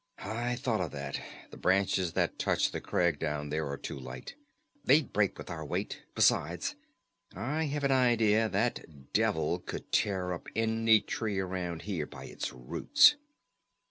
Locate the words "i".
0.25-0.55, 7.35-7.65